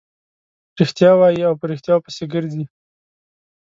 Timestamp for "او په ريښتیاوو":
1.49-2.03